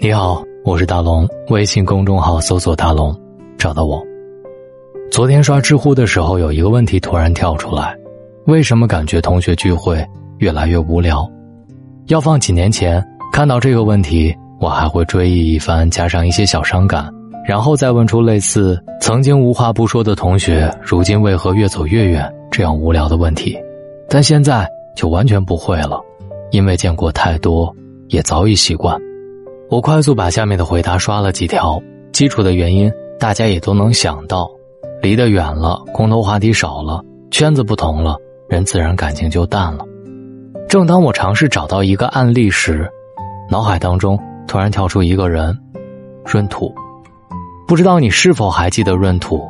[0.00, 3.12] 你好，我是大龙，微信公众号搜索“大龙”，
[3.58, 4.00] 找到我。
[5.10, 7.96] 昨天刷知乎的时候，有一个问题突然跳出来：
[8.46, 10.06] 为什么感觉同学聚会
[10.38, 11.28] 越来越无聊？
[12.06, 17.12] 要放几年前看到这个问题，我还会追忆一番，加上一些小伤感，
[17.44, 23.58] 然后再问出类似“曾经无话不说的同学，如今为何越走越远”这样无聊的问题。
[24.08, 26.00] 但现在就完全不会了，
[26.52, 27.74] 因为见过太多，
[28.10, 28.96] 也早已习惯。
[29.70, 31.78] 我快速把下面的回答刷了几条，
[32.10, 32.90] 基础的原因
[33.20, 34.50] 大家也都能想到，
[35.02, 38.16] 离得远了，共同话题少了，圈子不同了，
[38.48, 39.84] 人自然感情就淡了。
[40.70, 42.90] 正当我尝试找到一个案例时，
[43.50, 45.54] 脑海当中突然跳出一个人，
[46.24, 46.74] 闰土。
[47.66, 49.46] 不知道你是否还记得闰土，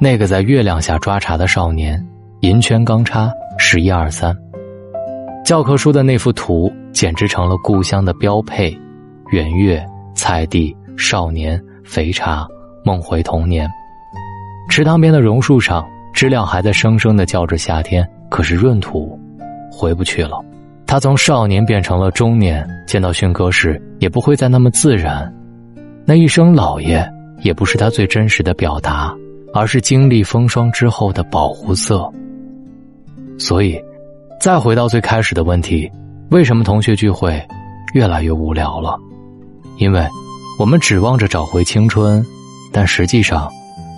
[0.00, 2.04] 那个在月亮下抓茶的少年，
[2.40, 4.36] 银圈钢叉十一二三，
[5.44, 8.76] 教科书的那幅图简直成了故乡的标配。
[9.30, 12.46] 圆月、菜地、少年、肥茶，
[12.84, 13.68] 梦回童年。
[14.68, 18.06] 池塘边的榕树上，知了还在声声的叫着夏天。
[18.28, 19.18] 可是闰土
[19.72, 20.40] 回不去了，
[20.86, 25.32] 他从少年变成了中年，见到迅哥时也不会再那么自然。
[26.04, 27.04] 那一声“老爷”
[27.42, 29.12] 也不是他最真实的表达，
[29.52, 32.08] 而是经历风霜之后的保护色。
[33.38, 33.80] 所以，
[34.40, 35.90] 再回到最开始的问题：
[36.30, 37.40] 为什么同学聚会
[37.94, 38.96] 越来越无聊了？
[39.80, 40.06] 因为，
[40.58, 42.24] 我们指望着找回青春，
[42.70, 43.50] 但实际上，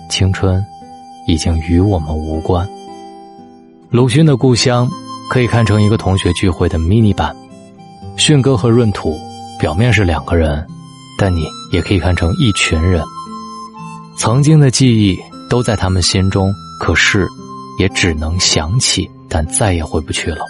[0.09, 0.65] 青春
[1.27, 2.65] 已经与我们无关。
[3.89, 4.89] 鲁迅的故乡
[5.29, 7.35] 可以看成一个同学聚会的 mini 版，
[8.15, 9.19] 迅哥和闰土
[9.59, 10.65] 表面是两个人，
[11.17, 13.03] 但你也可以看成一群人。
[14.17, 17.27] 曾经的记忆都在他们心中，可是
[17.77, 20.45] 也只能想起，但再也回不去了。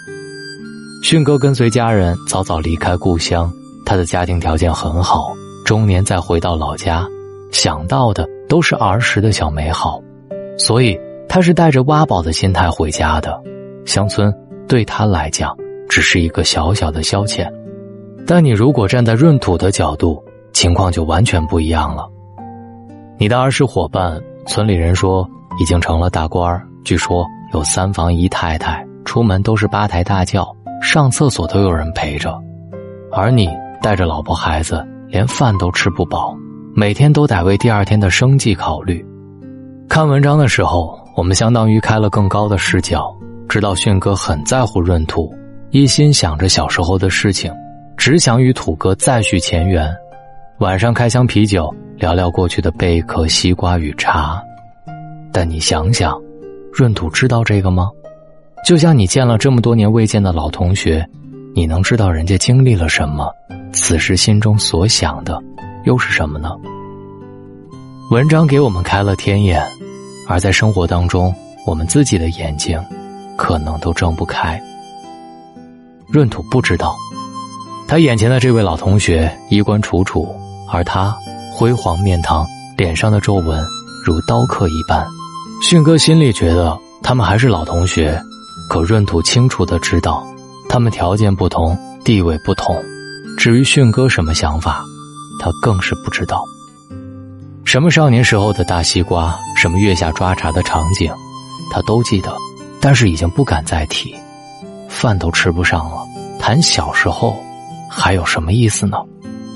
[1.01, 3.51] 迅哥跟随家人早早离开故乡。
[3.85, 5.33] 他的家庭条件很好，
[5.65, 7.07] 中年再回到老家，
[7.51, 10.01] 想到的都是儿时的小美好，
[10.57, 13.39] 所以他是带着挖宝的心态回家的。
[13.85, 14.33] 乡村
[14.67, 15.55] 对他来讲
[15.89, 17.47] 只是一个小小的消遣，
[18.25, 22.07] 但你如果站在闰土的角度，情况就完全不一样了。
[23.17, 25.27] 你的儿时伙伴，村里人说
[25.59, 30.49] 已经成了大官儿据说有三房姨太太，出门都是八抬大轿，
[30.81, 32.33] 上厕所都有人陪着，
[33.11, 33.49] 而你。
[33.83, 36.33] 带着老婆孩子，连饭都吃不饱，
[36.73, 39.05] 每天都得为第二天的生计考虑。
[39.89, 43.13] 看文章的时候，我们相当于开了更高的视角，
[43.49, 45.29] 知道迅哥很在乎闰土，
[45.71, 47.51] 一心想着小时候的事情，
[47.97, 49.93] 只想与土哥再续前缘。
[50.59, 54.41] 晚上开箱啤酒，聊聊过去的贝壳、西瓜与茶。
[55.33, 56.17] 但你想想，
[56.71, 57.89] 闰土知道这个吗？
[58.65, 61.05] 就像你见了这么多年未见的老同学，
[61.53, 63.29] 你能知道人家经历了什么？
[63.73, 65.41] 此时心中所想的，
[65.83, 66.51] 又是什么呢？
[68.11, 69.65] 文章给我们开了天眼，
[70.27, 71.33] 而在生活当中，
[71.65, 72.79] 我们自己的眼睛，
[73.35, 74.61] 可能都睁不开。
[76.13, 76.95] 闰土不知道，
[77.87, 80.33] 他眼前的这位老同学衣冠楚楚，
[80.69, 81.15] 而他
[81.51, 82.45] 辉煌面庞，
[82.77, 83.65] 脸上的皱纹
[84.05, 85.03] 如刀刻一般。
[85.63, 88.21] 迅哥心里觉得他们还是老同学，
[88.69, 90.23] 可闰土清楚的知道，
[90.69, 92.75] 他们条件不同，地位不同。
[93.37, 94.83] 至于迅哥什么想法，
[95.39, 96.43] 他更是不知道。
[97.65, 101.11] 什么少年时候的大西瓜，什么月下抓茶的场景，
[101.71, 102.35] 他都记得，
[102.79, 104.13] 但是已经不敢再提。
[104.87, 106.03] 饭都吃不上了，
[106.39, 107.35] 谈小时候
[107.89, 108.97] 还有什么意思呢？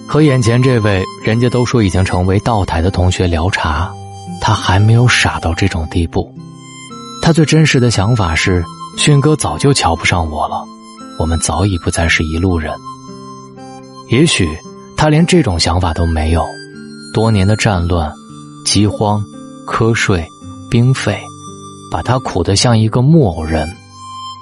[0.07, 3.93] 和眼前这位人家都说已经成为道台的同学聊茶，
[4.41, 6.33] 他还没有傻到这种地步。
[7.21, 8.63] 他最真实的想法是：
[8.97, 10.65] 迅哥早就瞧不上我了，
[11.19, 12.73] 我们早已不再是一路人。
[14.09, 14.47] 也许
[14.95, 16.45] 他连这种想法都没有，
[17.13, 18.09] 多年的战乱、
[18.65, 19.21] 饥荒、
[19.67, 20.25] 瞌睡、
[20.71, 21.19] 兵费，
[21.91, 23.67] 把他苦得像一个木偶人。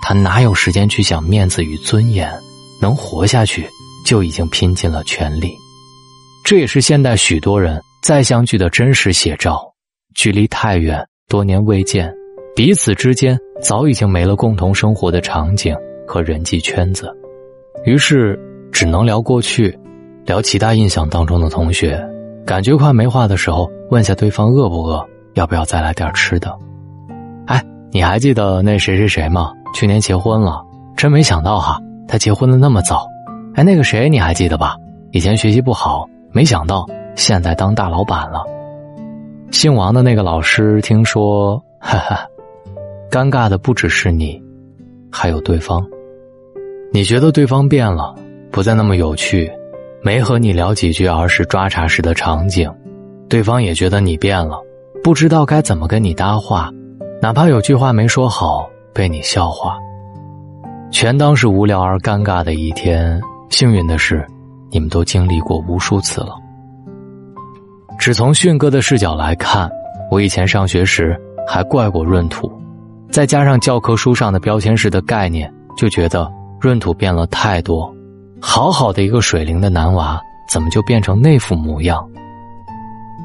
[0.03, 2.31] 他哪有时间去想面子与尊严？
[2.79, 3.67] 能活下去
[4.05, 5.51] 就已经拼尽了全力。
[6.43, 9.59] 这也是现代许多人再相聚的真实写照。
[10.13, 12.13] 距离太远，多年未见，
[12.55, 15.75] 彼此之间早已经没了共同生活的场景
[16.07, 17.11] 和人际圈子，
[17.83, 18.39] 于是。
[18.71, 19.77] 只能聊过去，
[20.25, 22.03] 聊其他印象当中的同学。
[22.45, 25.03] 感觉快没话的时候，问下对方饿不饿，
[25.33, 26.55] 要不要再来点吃的。
[27.47, 29.51] 哎，你还记得那谁谁谁吗？
[29.73, 30.63] 去年结婚了，
[30.95, 33.07] 真没想到哈，他结婚的那么早。
[33.55, 34.75] 哎，那个谁你还记得吧？
[35.11, 36.85] 以前学习不好，没想到
[37.15, 38.43] 现在当大老板了。
[39.51, 42.27] 姓王的那个老师，听说，哈哈，
[43.09, 44.41] 尴尬的不只是你，
[45.11, 45.85] 还有对方。
[46.91, 48.15] 你觉得对方变了？
[48.55, 49.51] 不再那么有趣，
[50.01, 52.73] 没和你聊几句儿时抓茶时的场景，
[53.27, 54.57] 对方也觉得你变了，
[55.03, 56.71] 不知道该怎么跟你搭话，
[57.21, 59.77] 哪怕有句话没说好，被你笑话，
[60.89, 63.19] 全当是无聊而尴尬的一天。
[63.49, 64.25] 幸运的是，
[64.71, 66.33] 你们都经历过无数次了。
[67.99, 69.69] 只从迅哥的视角来看，
[70.09, 71.13] 我以前上学时
[71.45, 72.49] 还怪过闰土，
[73.11, 76.31] 再加上教科书上的标签式的概念，就觉得
[76.61, 77.93] 闰土变了太多。
[78.47, 82.07] 好好的一个水灵的男娃，怎么就变成那副模样？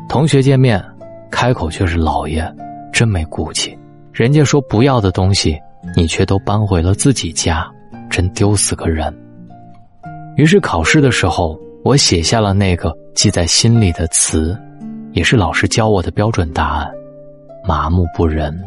[0.09, 0.83] 同学见面，
[1.31, 2.43] 开口却是老爷，
[2.91, 3.79] 真没骨气。
[4.13, 5.61] 人家说不要的东西，
[5.95, 7.71] 你却都搬回了自己家，
[8.09, 9.15] 真丢死个人。
[10.37, 14.59] 于是考试的时候，我写下了那个记在心里的词，
[15.13, 16.91] 也是老师教我的标准答案：
[17.63, 18.59] 麻木不仁。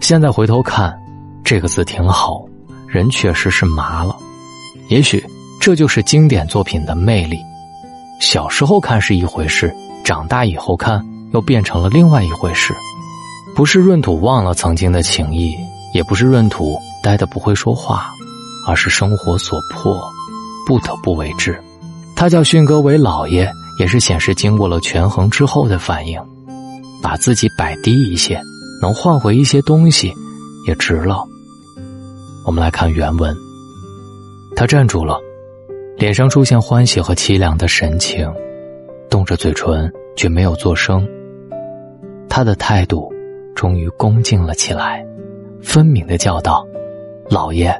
[0.00, 0.98] 现在回头看，
[1.44, 2.44] 这个字挺好，
[2.88, 4.14] 人确实是麻了。
[4.88, 5.24] 也许
[5.60, 7.38] 这就是经典作品的魅力。
[8.20, 9.74] 小时候看是一回事，
[10.04, 12.74] 长大以后看又变成了另外一回事。
[13.54, 15.56] 不是闰土忘了曾经的情谊，
[15.94, 18.10] 也不是闰土呆得不会说话。
[18.68, 19.96] 而是生活所迫，
[20.66, 21.56] 不得不为之。
[22.16, 23.48] 他叫迅哥为老爷，
[23.78, 26.20] 也是显示经过了权衡之后的反应。
[27.00, 28.42] 把自己摆低一些，
[28.82, 30.12] 能换回一些东西，
[30.66, 31.22] 也值了。
[32.44, 33.45] 我们来看原文。
[34.56, 35.20] 他站住了，
[35.98, 38.26] 脸上出现欢喜和凄凉的神情，
[39.10, 41.06] 动着嘴唇却没有作声。
[42.26, 43.12] 他的态度
[43.54, 45.04] 终于恭敬了起来，
[45.62, 46.66] 分明的叫道
[47.28, 47.70] ：“老爷。”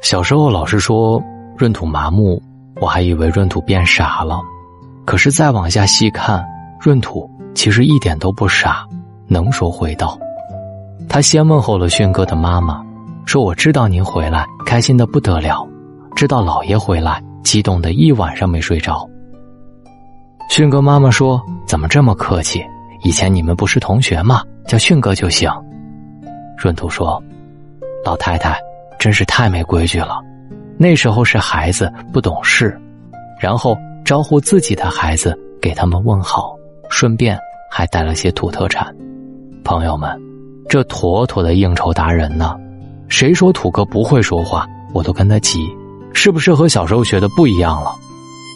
[0.00, 1.22] 小时候老师说
[1.58, 2.42] 闰土麻木，
[2.80, 4.40] 我还以为闰土变傻了。
[5.04, 6.42] 可是再往下细看，
[6.80, 8.86] 闰土其实一点都不傻，
[9.28, 10.18] 能说会道。
[11.10, 12.82] 他先问候了迅哥的妈妈，
[13.26, 15.66] 说：“我知道您回来，开心的不得了；
[16.14, 19.08] 知道老爷回来，激动的一晚上没睡着。”
[20.50, 22.64] 迅哥妈妈说：“怎么这么客气？
[23.02, 24.42] 以前你们不是同学吗？
[24.66, 25.50] 叫迅哥就行。”
[26.56, 27.22] 闰土说
[28.04, 28.58] ：“老太太。”
[28.96, 30.22] 真是太没规矩了，
[30.78, 32.80] 那时候是孩子不懂事，
[33.38, 36.56] 然后招呼自己的孩子给他们问好，
[36.88, 37.38] 顺便
[37.70, 38.94] 还带了些土特产。
[39.62, 40.18] 朋友们，
[40.70, 42.56] 这妥妥的应酬达人呢！
[43.08, 45.68] 谁说土哥不会说话，我都跟他急，
[46.14, 47.94] 是不是和小时候学的不一样了？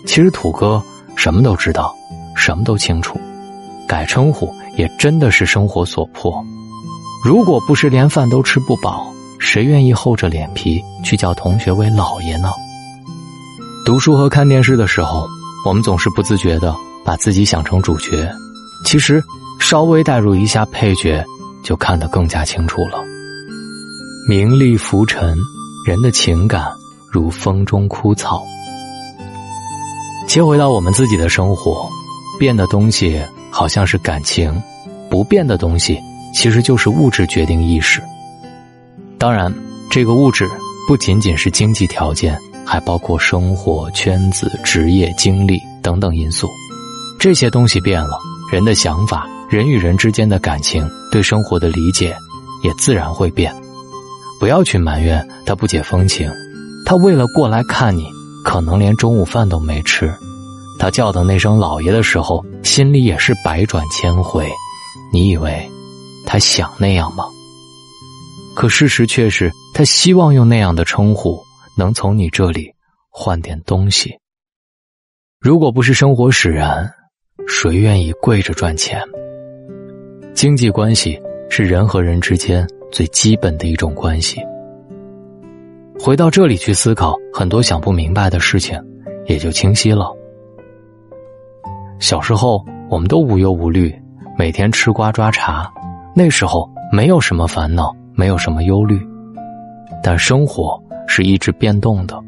[0.07, 0.83] 其实土哥
[1.17, 1.95] 什么都知道，
[2.35, 3.21] 什么都清楚，
[3.87, 6.43] 改称呼也真的是生活所迫。
[7.23, 9.13] 如果不是连饭都吃不饱。
[9.41, 12.51] 谁愿意厚着脸皮去叫同学为老爷呢？
[13.87, 15.29] 读书和看电视的时候，
[15.65, 16.75] 我们总是不自觉的
[17.05, 18.29] 把自己想成主角，
[18.85, 19.23] 其实
[19.61, 21.25] 稍微带入一下配角，
[21.63, 23.01] 就看得更加清楚了。
[24.29, 25.39] 名利浮沉，
[25.87, 26.73] 人的情感
[27.11, 28.43] 如风中枯草。
[30.27, 31.89] 切回到我们自己的生活，
[32.39, 34.63] 变的东西好像是感情，
[35.11, 35.99] 不变的东西
[36.35, 38.03] 其实就是物质决定意识。
[39.19, 39.53] 当然，
[39.91, 40.49] 这个物质
[40.87, 46.47] 不仅仅是经济条件，还包括生活圈子、职业经历等等因素。
[47.19, 48.19] 这些东西变了，
[48.53, 52.15] 人的想法、人与人之间的感情、对生活的理解，
[52.63, 53.53] 也自然会变。
[54.39, 56.31] 不要去埋怨他不解风情，
[56.89, 58.11] 他为了过来看你，
[58.43, 60.11] 可能连中午饭都没吃。
[60.79, 64.49] 他叫的那声“老爷”的时候，心里也是百转千回。
[65.13, 65.69] 你以为
[66.25, 67.27] 他想那样吗？
[68.57, 71.39] 可事实却是，他希望用那样的称呼，
[71.77, 72.73] 能从你这里
[73.11, 74.19] 换点东西。
[75.39, 76.91] 如果不是生活使然，
[77.47, 78.99] 谁愿意跪着赚钱？
[80.33, 84.41] 经济关系是人和人之间最基本的一种关系。
[86.01, 88.81] 回到这里去思考，很多想不明白的事情
[89.27, 90.11] 也就清晰了。
[91.99, 93.95] 小时候，我们都无忧无虑，
[94.39, 95.71] 每天吃瓜抓茶，
[96.15, 97.95] 那时候没有什么烦恼。
[98.19, 99.01] 没有什么忧虑，
[100.03, 100.77] 但生活
[101.07, 102.21] 是一直变动的。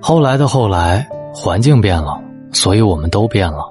[0.00, 2.16] 后来的后来，环境变了，
[2.52, 3.66] 所以我们都变了。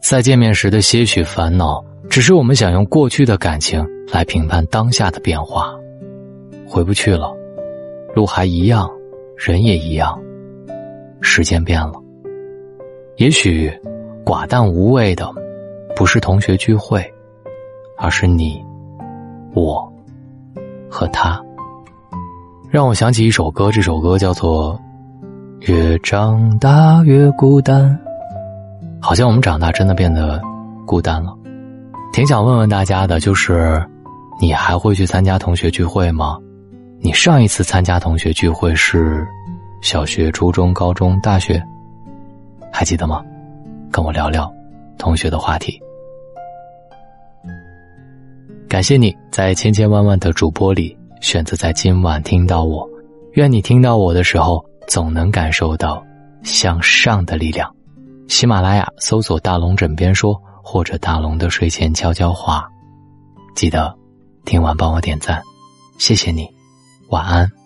[0.00, 5.70] 再见面时的些许烦恼，只是我们想用过去的感情来评判当下的变化。
[6.66, 7.35] 回不去了，
[8.16, 8.90] 路还一样，
[9.36, 10.18] 人也一样，
[11.20, 11.92] 时间变了。
[13.18, 13.70] 也许
[14.24, 15.30] 寡淡无味的，
[15.94, 17.04] 不是同学聚会，
[17.98, 18.64] 而是你，
[19.54, 19.92] 我。
[20.88, 21.38] 和他，
[22.70, 24.80] 让我想起一首歌，这首歌叫做
[25.70, 27.90] 《越长大越孤单》。
[28.98, 30.40] 好像我们长大真的变得
[30.86, 31.36] 孤单了，
[32.14, 33.84] 挺想问问大家的，就是
[34.40, 36.38] 你还会去参加同学聚会吗？
[37.06, 39.24] 你上一次参加同学聚会是
[39.80, 41.62] 小学、初中、高中、大学？
[42.72, 43.24] 还记得吗？
[43.92, 44.52] 跟我聊聊
[44.98, 45.80] 同学的话题。
[48.68, 52.84] 感谢你在千千万万的主播里选择在今晚听到我，
[53.34, 56.04] 愿你听到我的时候总能感受到
[56.42, 57.72] 向上的力量。
[58.26, 62.68] 喜马拉雅搜索“大龙枕边说”或者“大龙的睡前悄悄话”，
[63.54, 63.96] 记得
[64.44, 65.40] 听完帮我点赞，
[65.98, 66.50] 谢谢你，
[67.08, 67.65] 晚安。